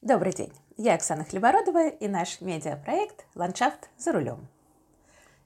[0.00, 4.46] Добрый день, я Оксана Хлебородова и наш медиапроект «Ландшафт за рулем».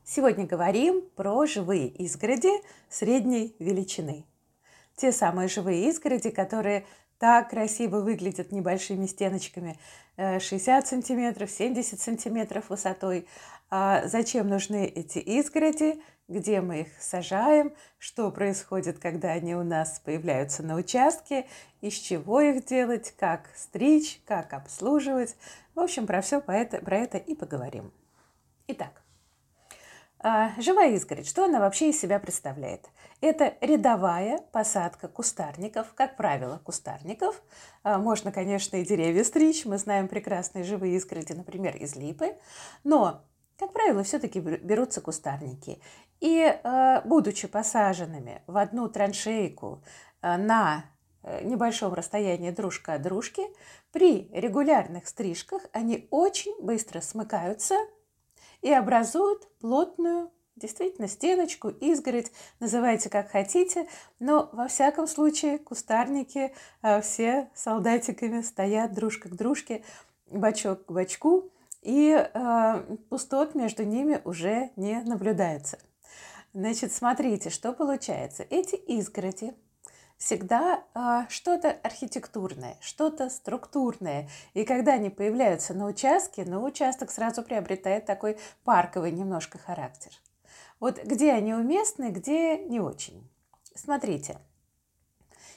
[0.04, 2.51] Сегодня говорим про живые изгороди
[2.91, 4.27] средней величины.
[4.95, 6.85] Те самые живые изгороди, которые
[7.19, 9.79] так красиво выглядят небольшими стеночками
[10.18, 13.27] 60 сантиметров, 70 сантиметров высотой.
[13.71, 16.03] А зачем нужны эти изгороди?
[16.33, 21.46] Где мы их сажаем, что происходит, когда они у нас появляются на участке,
[21.81, 25.37] из чего их делать, как стричь, как обслуживать.
[25.75, 27.93] В общем, про все про это, про это и поговорим.
[28.67, 29.03] Итак,
[30.25, 32.89] а, живая изгородь, что она вообще из себя представляет?
[33.20, 37.42] Это рядовая посадка кустарников, как правило, кустарников.
[37.83, 39.64] А, можно, конечно, и деревья стричь.
[39.64, 42.37] Мы знаем прекрасные живые изгороди, например, из липы.
[42.84, 43.25] Но
[43.62, 45.80] как правило, все-таки берутся кустарники.
[46.19, 49.84] И э, будучи посаженными в одну траншейку
[50.20, 50.84] э, на
[51.22, 53.42] э, небольшом расстоянии дружка от дружки,
[53.92, 57.77] при регулярных стрижках они очень быстро смыкаются
[58.62, 63.87] и образуют плотную, действительно, стеночку, изгородь, называйте как хотите,
[64.19, 66.53] но во всяком случае кустарники
[67.03, 69.84] все солдатиками стоят дружка к дружке,
[70.27, 72.30] бачок к бачку, и
[73.11, 75.78] пустот между ними уже не наблюдается.
[76.55, 78.44] Значит, смотрите, что получается.
[78.50, 79.55] Эти изгороди
[80.19, 84.28] всегда а, что-то архитектурное, что-то структурное.
[84.55, 90.12] И когда они появляются на участке, ну, участок сразу приобретает такой парковый немножко характер.
[90.78, 93.28] Вот где они уместны, где не очень.
[93.75, 94.38] Смотрите,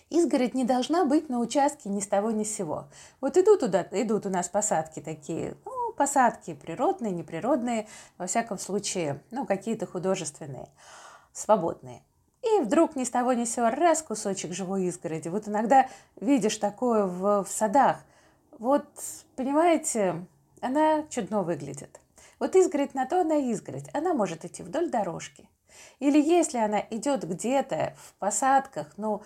[0.10, 2.88] изгородь не должна быть на участке ни с того ни с сего.
[3.22, 9.22] Вот идут туда, идут у нас посадки такие, ну, посадки природные, неприродные, во всяком случае,
[9.32, 10.70] ну, какие-то художественные,
[11.34, 12.04] свободные.
[12.42, 15.30] И вдруг ни с того ни с сего раз кусочек живой изгороди.
[15.30, 17.98] Вот иногда видишь такое в, в садах.
[18.60, 18.86] Вот,
[19.36, 20.26] понимаете,
[20.62, 22.00] она чудно выглядит.
[22.40, 23.90] Вот изгородь на то она изгородь.
[23.94, 25.50] Она может идти вдоль дорожки.
[26.00, 29.24] Или если она идет где-то в посадках, ну,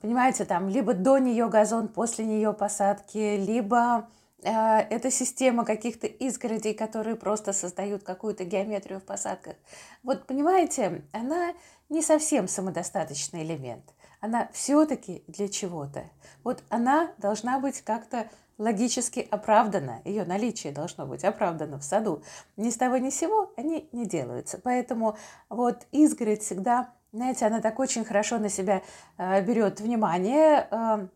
[0.00, 4.08] понимаете, там либо до нее газон, после нее посадки, либо
[4.42, 9.54] это система каких-то изгородей, которые просто создают какую-то геометрию в посадках.
[10.02, 11.54] Вот понимаете, она
[11.88, 13.84] не совсем самодостаточный элемент.
[14.20, 16.04] Она все-таки для чего-то.
[16.42, 18.28] Вот она должна быть как-то
[18.58, 22.22] логически оправдана, ее наличие должно быть оправдано в саду.
[22.56, 24.58] Ни с того ни с сего они не делаются.
[24.62, 25.16] Поэтому
[25.48, 28.82] вот изгородь всегда, знаете, она так очень хорошо на себя
[29.18, 31.08] э, берет внимание, э,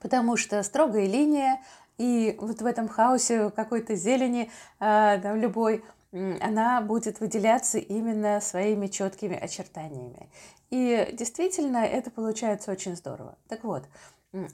[0.00, 1.60] потому что строгая линия,
[2.02, 9.36] и вот в этом хаосе какой-то зелени, там, любой, она будет выделяться именно своими четкими
[9.36, 10.28] очертаниями.
[10.70, 13.38] И действительно это получается очень здорово.
[13.46, 13.84] Так вот,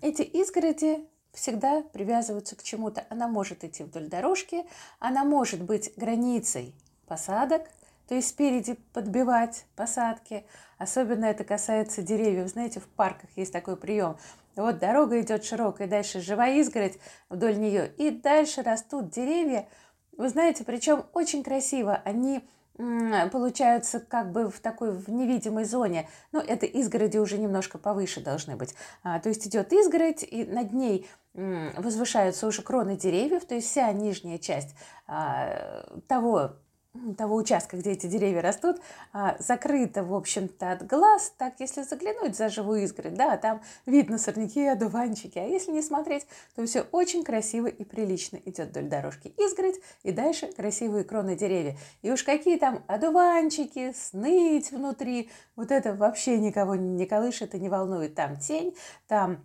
[0.02, 3.06] эти изгороди всегда привязываются к чему-то.
[3.08, 4.66] Она может идти вдоль дорожки,
[4.98, 6.74] она может быть границей
[7.06, 7.62] посадок,
[8.08, 10.44] то есть спереди подбивать посадки.
[10.78, 12.48] Особенно это касается деревьев.
[12.48, 14.16] Знаете, в парках есть такой прием.
[14.56, 16.98] Вот дорога идет широкая, дальше живая изгородь
[17.28, 19.68] вдоль нее, и дальше растут деревья.
[20.16, 22.00] Вы знаете, причем очень красиво.
[22.04, 22.42] Они
[23.32, 26.08] получаются как бы в такой в невидимой зоне.
[26.30, 28.74] Но это изгороди уже немножко повыше должны быть.
[29.02, 33.92] А, то есть идет изгородь, и над ней возвышаются уже кроны деревьев, то есть вся
[33.92, 34.74] нижняя часть
[35.06, 36.52] а, того
[37.16, 38.80] того участка, где эти деревья растут,
[39.12, 41.32] а, закрыто, в общем-то, от глаз.
[41.36, 45.38] Так, если заглянуть за живую изгородь, да, там видно сорняки, одуванчики.
[45.38, 50.12] А если не смотреть, то все очень красиво и прилично идет вдоль дорожки изгородь, и
[50.12, 51.76] дальше красивые кроны деревья.
[52.02, 57.68] И уж какие там одуванчики, сныть внутри, вот это вообще никого не колышет и не
[57.68, 58.14] волнует.
[58.14, 58.76] Там тень,
[59.06, 59.44] там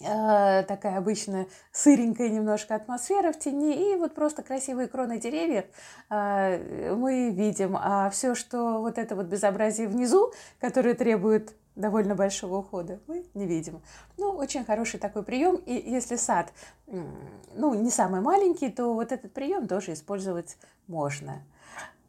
[0.00, 5.66] такая обычно сыренькая немножко атмосфера в тени, и вот просто красивые кроны деревьев
[6.08, 7.76] э, мы видим.
[7.78, 13.46] А все, что вот это вот безобразие внизу, которое требует довольно большого ухода, мы не
[13.46, 13.82] видим.
[14.16, 15.56] Ну, очень хороший такой прием.
[15.56, 16.52] И если сад,
[16.86, 21.42] ну, не самый маленький, то вот этот прием тоже использовать можно.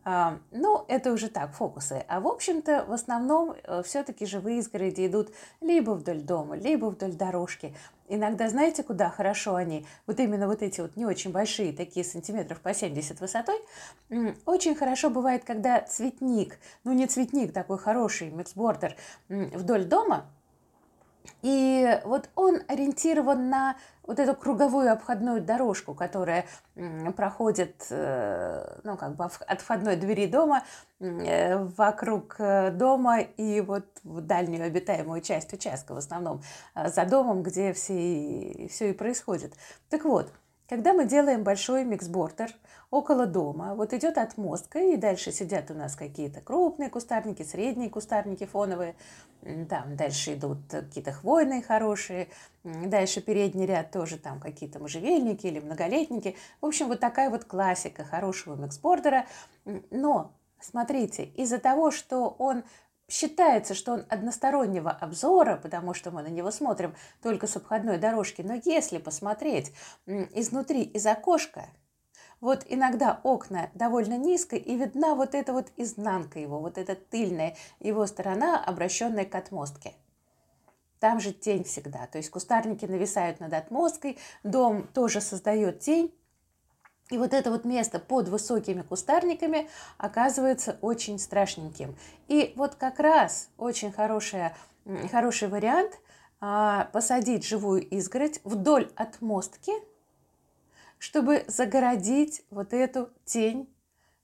[0.04, 2.04] Ну, это уже так, фокусы.
[2.08, 5.30] А в общем-то, в основном э, все-таки живые изгороди идут
[5.62, 7.76] либо вдоль дома, либо вдоль дорожки.
[8.08, 9.86] Иногда, знаете, куда хорошо они?
[10.08, 13.56] Вот именно вот эти вот не очень большие, такие сантиметров по 70 высотой.
[14.46, 18.96] Очень хорошо бывает, когда цветник, ну не цветник, такой хороший миксбордер
[19.30, 20.26] вдоль дома,
[21.42, 26.46] И вот он ориентирован на вот эту круговую обходную дорожку, которая
[27.16, 30.64] проходит, э, ну, как бы от входной двери дома
[31.00, 36.42] э, вокруг э, дома и вот в дальнюю обитаемую часть участка, в основном
[36.76, 39.54] за домом, где все, все и происходит.
[39.90, 40.32] Так вот,
[40.68, 42.52] когда мы делаем большой миксбордер
[42.92, 48.46] около дома, вот идет отмостка, и дальше сидят у нас какие-то крупные кустарники, средние кустарники
[48.46, 48.96] фоновые,
[49.70, 52.28] там дальше идут какие-то хвойные хорошие,
[52.64, 56.36] дальше передний ряд тоже там какие-то можжевельники или многолетники.
[56.60, 59.26] В общем, вот такая вот классика хорошего миксбордера.
[59.90, 62.64] Но Смотрите, из-за того, что он
[63.10, 68.42] Считается, что он одностороннего обзора, потому что мы на него смотрим только с обходной дорожки,
[68.42, 69.74] но если посмотреть
[70.08, 71.68] изнутри из окошка,
[72.42, 77.56] вот иногда окна довольно низко, и видна вот эта вот изнанка его, вот эта тыльная
[77.80, 79.94] его сторона, обращенная к отмостке.
[81.00, 86.14] Там же тень всегда, то есть кустарники нависают над отмосткой, дом тоже создает тень,
[87.10, 91.96] и вот это вот место под высокими кустарниками оказывается очень страшненьким.
[92.30, 94.56] И вот как раз очень хорошая,
[95.12, 96.00] хороший вариант
[96.40, 99.74] а, посадить живую изгородь вдоль отмостки,
[101.02, 103.68] чтобы загородить вот эту тень,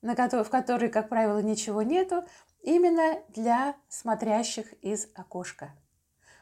[0.03, 2.23] на которой, в которой, как правило, ничего нету,
[2.61, 5.73] именно для смотрящих из окошка.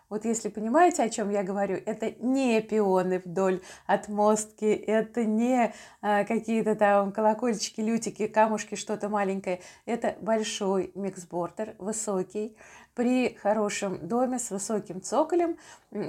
[0.10, 6.26] Вот если понимаете, о чем я говорю, это не пионы вдоль отмостки, это не а,
[6.26, 9.62] какие-то там колокольчики, лютики, камушки, что-то маленькое.
[9.86, 12.58] Это большой миксбордер, высокий,
[12.94, 15.58] при хорошем доме с высоким цоколем.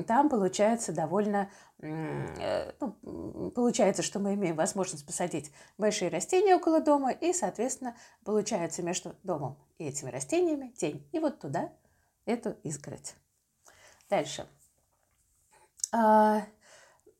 [0.06, 7.32] Там получается довольно ну, получается, что мы имеем возможность посадить большие растения около дома, и,
[7.32, 11.06] соответственно, получается между домом и этими растениями тень.
[11.12, 11.72] И вот туда
[12.24, 13.14] эту изгородь.
[14.08, 14.46] Дальше.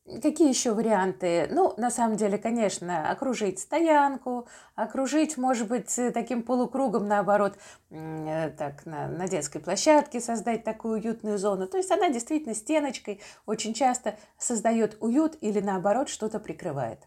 [0.07, 1.49] Какие еще варианты?
[1.51, 7.57] Ну, на самом деле, конечно, окружить стоянку, окружить, может быть, таким полукругом, наоборот,
[7.89, 11.67] э, так, на, на детской площадке создать такую уютную зону.
[11.67, 16.99] То есть она действительно стеночкой очень часто создает уют или, наоборот, что-то прикрывает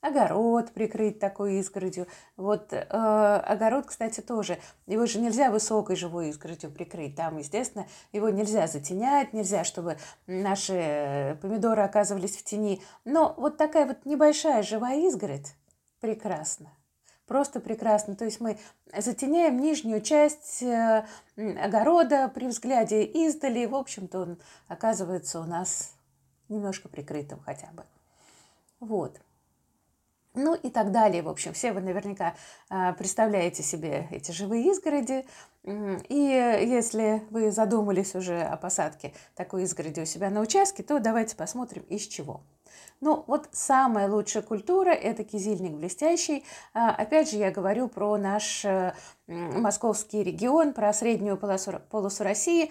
[0.00, 2.06] огород прикрыть такой изгородью.
[2.36, 4.58] Вот э, огород, кстати, тоже.
[4.86, 7.16] Его же нельзя высокой живой изгородью прикрыть.
[7.16, 12.82] Там, естественно, его нельзя затенять, нельзя, чтобы наши помидоры оказывались в тени.
[13.04, 15.54] Но вот такая вот небольшая живая изгородь
[16.00, 16.70] прекрасно.
[17.26, 18.16] Просто прекрасно.
[18.16, 18.58] То есть мы
[18.96, 21.06] затеняем нижнюю часть э,
[21.36, 23.66] огорода при взгляде издали.
[23.66, 25.94] В общем-то, он оказывается у нас
[26.48, 27.84] немножко прикрытым хотя бы.
[28.80, 29.20] Вот.
[30.34, 31.22] Ну и так далее.
[31.22, 32.34] В общем, все вы наверняка
[32.68, 35.26] а, представляете себе эти живые изгороди.
[35.64, 41.36] И если вы задумались уже о посадке такой изгороди у себя на участке, то давайте
[41.36, 42.42] посмотрим, из чего.
[43.00, 46.44] Ну, вот самая лучшая культура– это кизильник блестящий.
[46.74, 48.92] А, опять же, я говорю про наш э,
[49.26, 52.70] московский регион, про среднюю полосу, полосу России,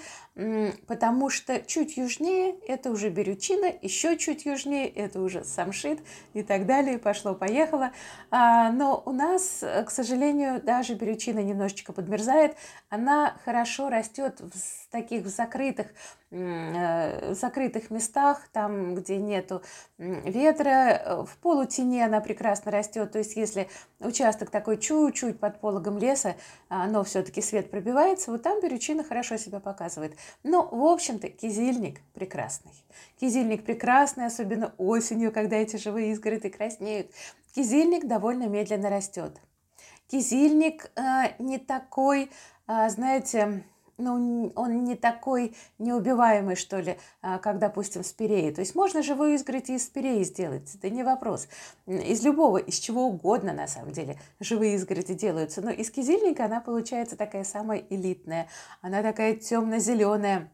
[0.86, 6.00] потому что чуть южнее– это уже Берючина, еще чуть южнее– это уже Самшит
[6.34, 7.92] и так далее, пошло-поехало.
[8.30, 12.56] А, но у нас, к сожалению, даже Берючина немножечко подмерзает,
[12.90, 15.88] она хорошо растет в таких закрытых,
[16.29, 19.64] э, закрытых местах, там, где нету
[19.98, 23.12] ветра, в полутени она прекрасно растет.
[23.12, 23.68] То есть, если
[24.00, 26.36] участок такой чуть-чуть под пологом леса,
[26.70, 30.16] но все-таки свет пробивается, вот там берючина хорошо себя показывает.
[30.44, 32.74] Но, в общем-то, кизильник прекрасный.
[33.20, 37.12] Кизильник прекрасный, особенно осенью, когда эти живые изгороды краснеют.
[37.56, 39.42] Кизильник довольно медленно растет.
[40.08, 42.32] Кизильник э, не такой,
[42.68, 43.64] э, знаете,
[44.00, 48.52] ну, он не такой неубиваемый, что ли, а, как, допустим, спиреи.
[48.52, 51.48] То есть можно живую изгородь из спиреи сделать, это не вопрос.
[51.86, 55.62] Из любого, из чего угодно, на самом деле, живые изгороди делаются.
[55.62, 58.48] Но из кизильника она получается такая самая элитная.
[58.82, 60.50] Она такая темно-зеленая.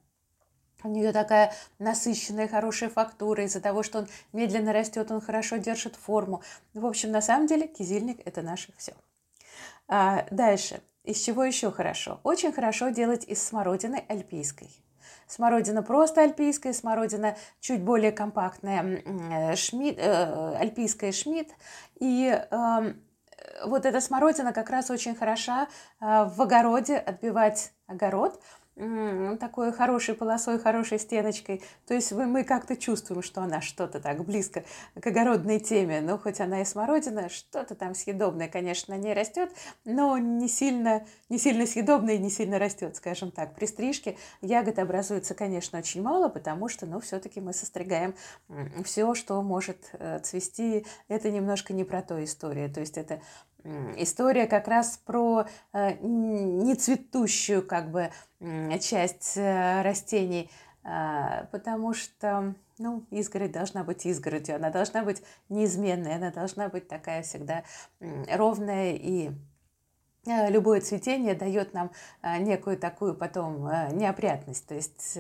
[0.84, 3.44] У нее такая насыщенная, хорошая фактура.
[3.46, 6.44] Из-за того, что он медленно растет, он хорошо держит форму.
[6.74, 8.94] В общем, на самом деле, кизильник– это наше все.
[9.88, 10.82] А, дальше.
[11.06, 12.20] Из чего еще хорошо?
[12.24, 14.70] Очень хорошо делать из смородины альпийской.
[15.28, 21.50] Смородина просто альпийская, смородина чуть более компактная, э, шмид, э, альпийская шмид.
[22.00, 22.94] И э,
[23.66, 25.68] вот эта смородина как раз очень хороша
[26.00, 28.42] э, в огороде отбивать огород,
[29.40, 31.62] такой хорошей полосой, хорошей стеночкой.
[31.88, 34.66] То есть мы как-то чувствуем, что она что-то так близко
[35.00, 36.02] к огородной теме.
[36.02, 39.52] Ну, хоть она и смородина, что-то там съедобное, конечно, на ней растет,
[39.86, 43.56] но не сильно, не сильно съедобное и не сильно растет, скажем так.
[43.56, 48.14] При стрижке ягод образуется, конечно, очень мало, потому что, ну, все-таки мы состригаем
[48.84, 50.86] все, что может э, цвести.
[51.08, 52.68] Это немножко не про то история.
[52.68, 53.22] То есть это
[53.98, 58.12] история как раз про э, нецветущую как бы
[58.80, 60.52] часть э, растений,
[60.84, 66.88] а, потому что ну, изгородь должна быть изгородью, она должна быть неизменной, она должна быть
[66.88, 67.64] такая всегда
[68.00, 69.32] ровная и
[70.28, 71.92] э, любое цветение дает нам
[72.40, 73.66] некую такую потом
[73.98, 74.68] неопрятность.
[74.68, 75.18] То есть,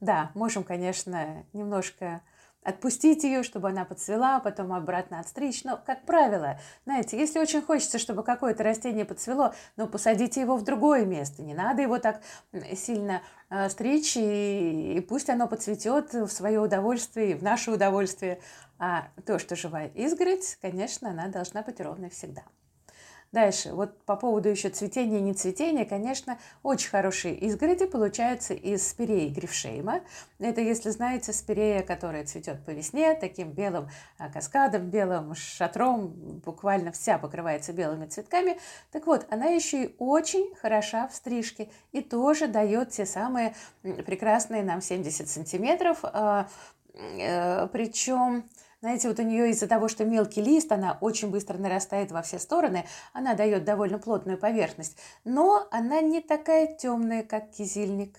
[0.00, 2.22] да, можем, конечно, немножко
[2.64, 5.62] отпустить ее, чтобы она подцвела, потом обратно отстричь.
[5.64, 10.64] Но, как правило, знаете, если очень хочется, чтобы какое-то растение подцвело, ну, посадите его в
[10.64, 11.42] другое место.
[11.42, 12.20] Не надо его так
[12.74, 18.40] сильно э, стричь, и, и пусть оно подцветет в свое удовольствие, в наше удовольствие.
[18.78, 22.42] А то, что живая изгородь, конечно, она должна быть ровной всегда.
[23.34, 28.86] Дальше, вот по поводу еще цветения и не цветения, конечно, очень хорошие изгороди получаются из
[28.88, 30.02] спиреи грифшейма.
[30.38, 33.88] Это, если знаете, спирея, которая цветет по весне, таким белым
[34.18, 36.10] а, каскадом, белым шатром,
[36.44, 38.56] буквально вся покрывается белыми цветками.
[38.92, 44.62] Так вот, она еще и очень хороша в стрижке и тоже дает те самые прекрасные
[44.62, 46.46] нам 70 сантиметров, а,
[46.94, 48.44] э, причем
[48.84, 52.38] знаете, вот у нее из-за того, что мелкий лист, она очень быстро нарастает во все
[52.38, 58.14] стороны, она дает довольно плотную поверхность, но она не такая темная, как кизильник.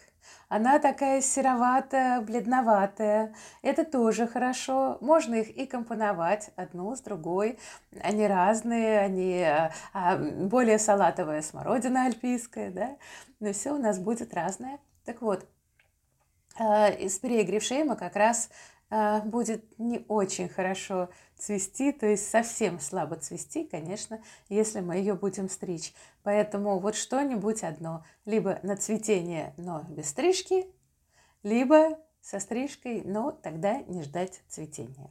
[0.49, 3.35] Она такая сероватая, бледноватая.
[3.61, 4.97] Это тоже хорошо.
[5.01, 7.59] Можно их и компоновать одну с другой.
[8.01, 12.95] Они разные, они а, а более салатовая смородина альпийская, да.
[13.39, 14.79] Но все у нас будет разное.
[15.05, 15.45] Так вот,
[16.57, 18.49] э, из перегревшейма как раз
[18.89, 25.49] будет не очень хорошо цвести, то есть совсем слабо цвести, конечно, если мы ее будем
[25.49, 25.93] стричь.
[26.23, 30.67] Поэтому вот что-нибудь одно, либо на цветение, но без стрижки,
[31.43, 35.09] либо со стрижкой, но тогда не ждать цветения.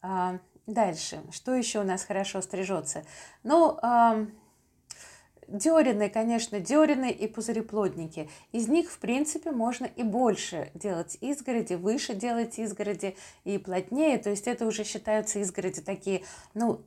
[0.00, 3.04] А, дальше, что еще у нас хорошо стрижется?
[3.42, 3.78] Ну,
[5.48, 8.28] Дерины, конечно, дерины и пузыреплодники.
[8.52, 14.18] Из них, в принципе, можно и больше делать изгороди, выше делать изгороди и плотнее.
[14.18, 16.22] То есть это уже считаются изгороди такие,
[16.54, 16.80] ну,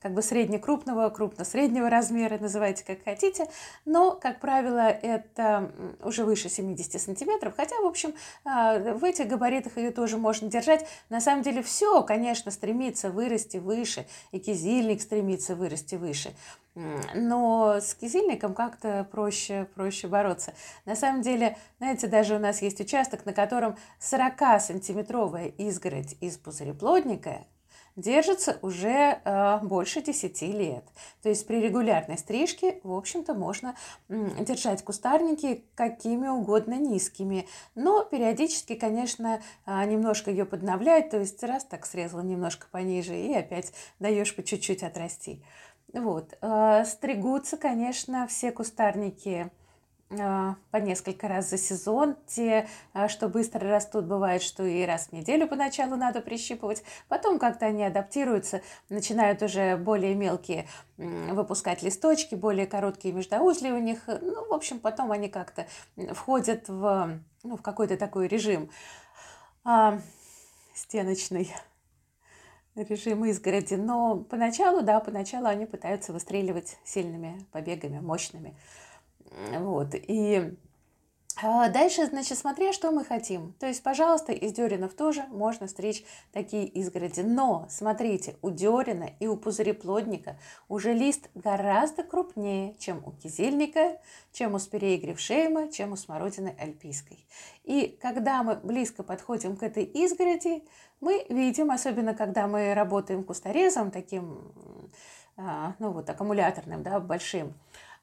[0.00, 3.48] как бы средне-крупного, крупно-среднего размера, называйте как хотите,
[3.84, 8.14] но, как правило, это уже выше 70 сантиметров, хотя, в общем,
[8.44, 10.86] а, в этих габаритах ее тоже можно держать.
[11.08, 16.34] На самом деле все, конечно, стремится вырасти выше, и кизильник стремится вырасти выше,
[17.14, 20.54] но с кизильником как-то проще, проще бороться.
[20.84, 27.44] На самом деле, знаете, даже у нас есть участок, на котором 40-сантиметровая изгородь из пузыреплодника–
[27.98, 30.84] держится уже э, больше 10 лет.
[31.22, 33.74] То есть при регулярной стрижке, в общем-то, можно
[34.08, 37.46] м, держать кустарники какими угодно низкими.
[37.74, 41.10] Но периодически, конечно, э, немножко ее подновлять.
[41.10, 45.42] То есть раз так срезала немножко пониже и опять даешь по чуть-чуть отрасти.
[45.92, 46.38] Вот.
[46.40, 49.50] Э, стригутся, конечно, все кустарники
[50.08, 52.16] по несколько раз за сезон.
[52.26, 56.82] Те, а, что быстро растут, бывает, что и раз в неделю поначалу надо прищипывать.
[57.08, 64.04] Потом как-то они адаптируются, начинают уже более мелкие выпускать листочки, более короткие междоузли у них.
[64.06, 65.66] Ну, в общем, потом они как-то
[66.14, 68.70] входят в, ну, в какой-то такой режим
[69.64, 70.00] а,
[70.74, 71.52] стеночный
[72.74, 73.74] режим изгороди.
[73.74, 78.56] Но поначалу, да, поначалу они пытаются выстреливать сильными побегами, мощными.
[79.58, 79.94] Вот.
[79.94, 80.56] И
[81.40, 83.52] а, Дальше, значит, смотря, что мы хотим.
[83.60, 87.20] То есть, пожалуйста, из деринов тоже можно стричь такие изгороди.
[87.20, 90.36] Но, смотрите, у дерина и у пузыреплодника
[90.68, 94.00] уже лист гораздо крупнее, чем у кизильника,
[94.32, 97.24] чем у спиреи грифшейма, чем у смородины альпийской.
[97.62, 100.64] И когда мы близко подходим к этой изгороди,
[101.00, 104.52] мы видим, особенно когда мы работаем кусторезом, таким,
[105.36, 107.54] а, ну вот, аккумуляторным, да, большим,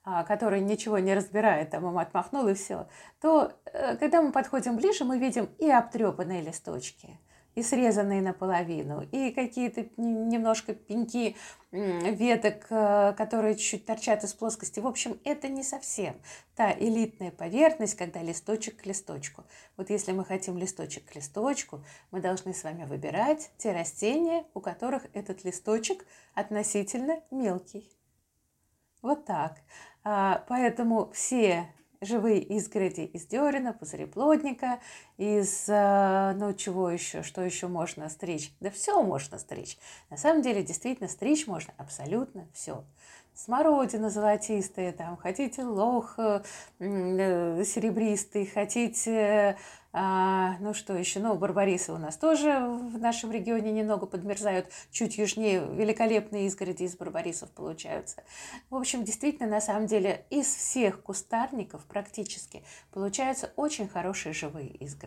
[0.05, 2.87] который ничего не разбирает, там ему отмахнул и все,
[3.19, 7.19] то э, когда мы подходим ближе, мы видим и обтрепанные листочки,
[7.55, 11.35] и срезанные наполовину, и какие-то немножко пеньки
[11.71, 14.79] веток, э, которые чуть-чуть торчат из плоскости.
[14.79, 16.15] В общем, это не совсем
[16.55, 19.43] та элитная поверхность, когда листочек к листочку.
[19.75, 24.59] Вот если мы хотим листочек к листочку, мы должны с вами выбирать те растения, у
[24.59, 27.94] которых этот листочек относительно мелкий.
[29.05, 29.61] Вот так.
[30.03, 31.71] А, поэтому все
[32.01, 34.79] живые изгороди из дерена, пузыреплодника,
[35.17, 38.53] из, э, ну, чего еще, что еще можно стричь?
[38.59, 39.77] Да все можно стричь.
[40.09, 42.83] На самом деле, действительно, стричь можно абсолютно все
[43.35, 46.41] смородина золотистая, там, хотите лох э,
[46.79, 49.57] э, серебристый, хотите,
[49.97, 55.17] а, ну что еще, ну, барбарисы у нас тоже в нашем регионе немного подмерзают, чуть
[55.17, 58.23] южнее великолепные изгороди из барбарисов получаются.
[58.69, 65.04] В общем, действительно, на самом деле, из всех кустарников практически получаются очень хорошие живые изгороди.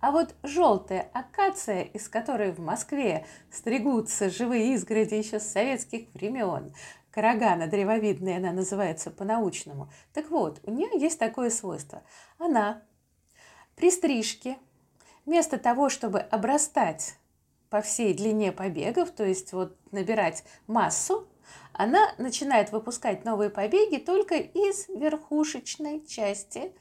[0.00, 6.74] А вот желтая акация, из которой в Москве стригутся живые изгороди еще с советских времен,
[7.10, 9.90] карагана древовидная, она называется по-научному.
[10.12, 12.02] Так вот, у нее есть такое свойство.
[12.38, 12.82] Она
[13.74, 14.58] при стрижке
[15.24, 17.16] вместо того, чтобы обрастать
[17.70, 21.26] по всей длине побегов, то есть вот набирать массу,
[21.72, 26.72] она начинает выпускать новые побеги только из верхушечной части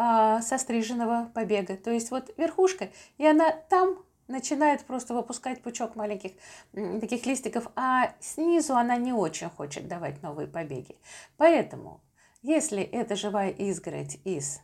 [0.00, 1.76] э, состриженного побега.
[1.76, 2.88] То есть вот верхушка,
[3.18, 6.32] и она там начинает просто выпускать пучок маленьких
[6.72, 10.96] таких листиков, а снизу она не очень хочет давать новые побеги.
[11.36, 12.00] Поэтому,
[12.42, 14.60] если это живая изгородь из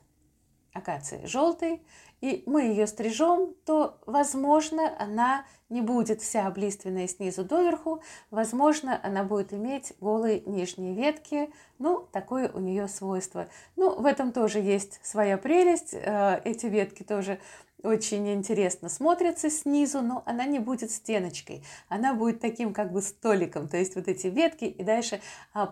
[0.73, 1.83] акации желтой,
[2.21, 9.25] и мы ее стрижем, то, возможно, она не будет вся облиственная снизу доверху, возможно, она
[9.25, 13.49] будет иметь голые нижние ветки, ну, такое у нее свойство.
[13.75, 17.39] Ну, в этом тоже есть своя прелесть, э, эти ветки тоже
[17.83, 23.69] очень интересно смотрится снизу, но она не будет стеночкой, она будет таким как бы столиком,
[23.69, 25.21] то есть вот эти ветки и дальше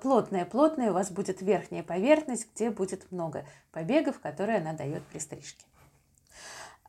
[0.03, 5.65] плотная-плотная у вас будет верхняя поверхность, где будет много побегов, которые она дает при стрижке.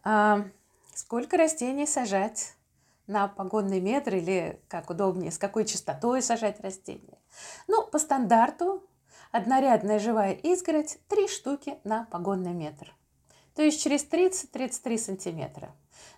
[0.08, 0.46] А,
[0.94, 2.54] сколько растений сажать
[3.08, 7.18] на погонный метр или как удобнее, с какой частотой сажать растения?
[7.68, 8.88] Ну, по стандарту
[9.32, 12.95] однорядная живая изгородь 3 штуки на погонный метр–
[13.56, 15.74] то есть через 30-33 сантиметра.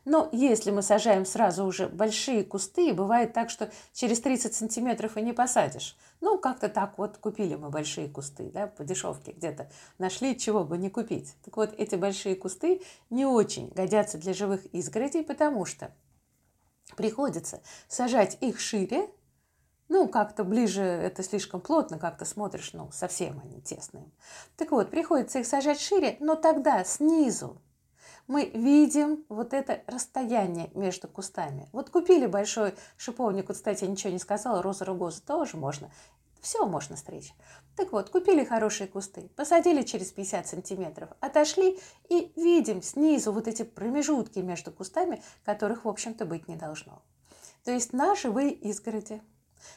[0.05, 5.21] Но если мы сажаем сразу уже большие кусты, бывает так, что через 30 сантиметров и
[5.21, 5.97] не посадишь.
[6.21, 10.77] Ну, как-то так вот купили мы большие кусты, да, по дешевке где-то нашли, чего бы
[10.77, 11.35] не купить.
[11.43, 15.91] Так вот, эти большие кусты не очень годятся для живых изгородей, потому что
[16.95, 19.09] приходится сажать их шире,
[19.89, 24.11] ну, как-то ближе, это слишком плотно, как-то смотришь, ну, совсем они тесные.
[24.55, 27.61] Так вот, приходится их сажать шире, но тогда снизу
[28.27, 31.69] мы видим вот это расстояние между кустами.
[31.71, 35.89] Вот купили большой шиповник, вот, кстати, я ничего не сказала, роза ругоза тоже можно.
[36.41, 37.33] Все можно стричь.
[37.75, 43.63] Так вот, купили хорошие кусты, посадили через 50 сантиметров, отошли и видим снизу вот эти
[43.63, 47.01] промежутки между кустами, которых, в общем-то, быть не должно.
[47.63, 49.21] То есть на живые изгороди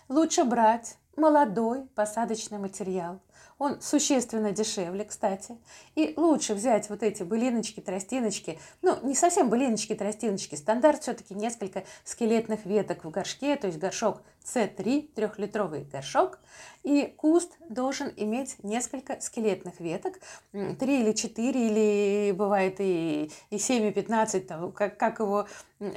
[0.09, 3.21] Лучше брать молодой посадочный материал.
[3.59, 5.59] Он существенно дешевле, кстати.
[5.95, 8.59] И лучше взять вот эти былиночки, тростиночки.
[8.81, 10.55] Ну, не совсем былиночки, тростиночки.
[10.55, 16.39] Стандарт все-таки несколько скелетных веток в горшке, то есть горшок С3, трехлитровый горшок.
[16.85, 20.21] И куст должен иметь несколько скелетных веток,
[20.53, 25.47] 3 или 4, или бывает и, и 7, и 15, там, как, как его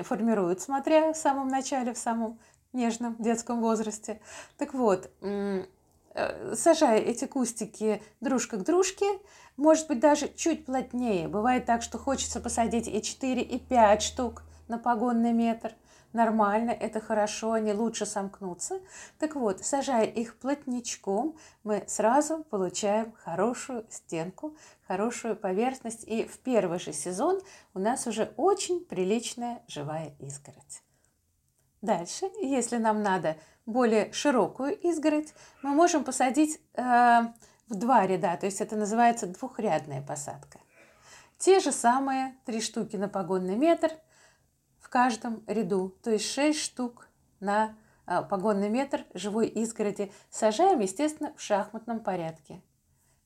[0.02, 2.39] формируют, смотря в самом начале, в самом
[2.73, 4.19] нежном детском возрасте.
[4.57, 5.65] Так вот, э,
[6.55, 9.05] сажая эти кустики дружка к дружке,
[9.57, 11.27] может быть, даже чуть плотнее.
[11.27, 15.73] Бывает так, что хочется посадить и 4, и 5 штук на погонный метр.
[16.13, 18.79] Нормально, это хорошо, они лучше сомкнутся.
[19.17, 24.55] Так вот, сажая их плотничком, мы сразу получаем хорошую стенку,
[24.88, 26.03] хорошую поверхность.
[26.03, 27.41] И в первый же сезон
[27.73, 30.83] у нас уже очень приличная живая изгородь.
[31.84, 36.82] Дальше, если нам надо более широкую изгородь, мы можем посадить э,
[37.67, 40.60] в два ряда, то есть это называется двухрядная посадка.
[41.38, 43.91] Те же самые три штуки на погонный метр
[44.80, 47.10] в каждом ряду, то есть шесть штук
[47.41, 47.76] на
[48.08, 50.10] э, погонный метр живой изгороди.
[50.30, 52.62] Сажаем, естественно, в шахматном порядке.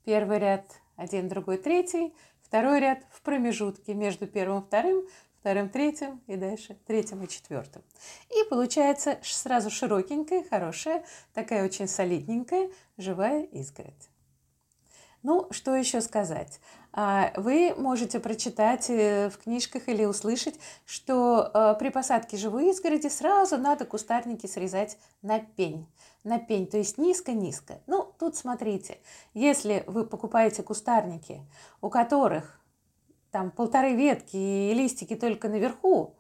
[0.04, 0.65] Первый ряд,
[0.96, 2.15] один, другой, третий.
[2.41, 5.06] Второй ряд в промежутке между первым и вторым,
[5.47, 7.81] вторым, третьим и дальше третьим и четвертым.
[8.29, 14.10] И получается сразу широкенькая, хорошая, такая очень солидненькая живая изгородь.
[15.23, 16.60] Ну, что еще сказать?
[16.91, 23.07] А, вы можете прочитать э, в книжках или услышать, что э, при посадке живой изгороди
[23.07, 25.88] сразу надо кустарники срезать на пень.
[26.25, 27.79] На пень, то есть низко-низко.
[27.88, 28.97] Ну, тут смотрите,
[29.33, 31.41] если вы покупаете кустарники,
[31.79, 32.60] у которых
[33.38, 36.15] там полторы ветки и листики только наверху,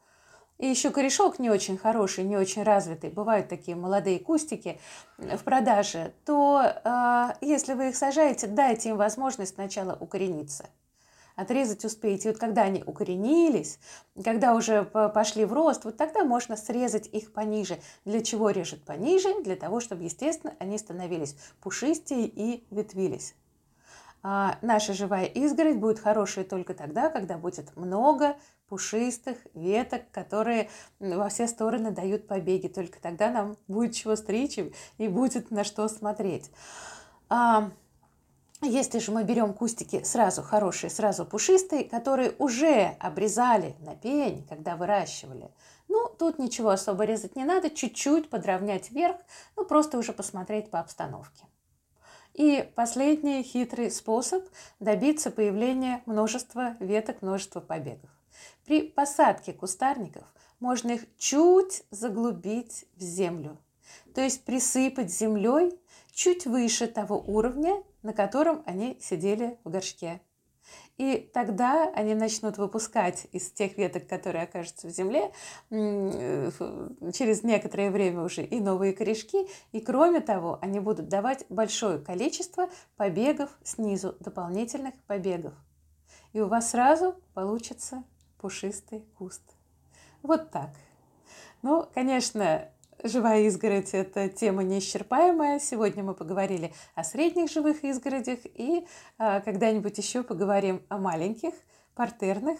[0.59, 4.79] и еще корешок не очень хороший, не очень развитый, бывают такие молодые кустики
[5.17, 10.69] в продаже, то э, если вы их сажаете, дайте им возможность сначала укорениться.
[11.35, 12.29] Отрезать успеете.
[12.29, 13.79] И вот когда они укоренились,
[14.23, 17.79] когда уже пошли в рост, вот тогда можно срезать их пониже.
[18.05, 19.41] Для чего режет пониже?
[19.41, 23.33] Для того, чтобы, естественно, они становились пушистее и ветвились.
[24.29, 28.35] А наша живая изгородь будет хорошей только тогда, когда будет много
[28.67, 32.67] пушистых веток, которые во все стороны дают побеги.
[32.67, 34.59] Только тогда нам будет чего стричь
[34.97, 36.51] и будет на что смотреть.
[37.29, 37.71] А,
[38.61, 44.75] если же мы берем кустики сразу хорошие, сразу пушистые, которые уже обрезали на пень, когда
[44.75, 45.51] выращивали,
[45.87, 49.15] ну, тут ничего особо резать не надо, чуть-чуть подровнять вверх,
[49.55, 51.45] ну, просто уже посмотреть по обстановке.
[52.37, 54.47] И последний хитрый способ
[54.79, 58.11] добиться появления множества веток, множества побегов.
[58.63, 60.23] При посадке кустарников
[60.59, 63.57] можно их чуть заглубить в землю,
[64.13, 65.79] то есть присыпать землей
[66.13, 70.21] чуть выше того уровня, на котором они сидели в горшке.
[70.97, 75.31] И тогда они начнут выпускать из тех веток, которые окажутся в земле,
[75.69, 76.51] э,
[77.13, 79.47] через некоторое время уже и новые корешки.
[79.71, 85.53] И кроме того, они будут давать большое количество побегов снизу, дополнительных побегов.
[86.33, 88.03] И у вас сразу получится
[88.39, 89.43] пушистый куст.
[90.23, 90.71] Вот так.
[91.61, 92.69] Ну, конечно,
[93.03, 95.59] живая изгородь– это тема неисчерпаемая.
[95.59, 98.85] Сегодня мы поговорили о средних живых изгородях и
[99.17, 101.53] а, когда-нибудь еще поговорим о маленьких,
[101.95, 102.59] партерных,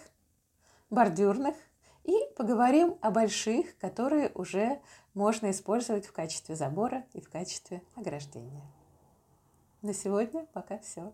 [0.90, 1.56] бордюрных
[2.04, 4.80] и поговорим о больших, которые уже
[5.14, 8.66] можно использовать в качестве забора и в качестве ограждения.
[9.82, 11.14] На сегодня пока все.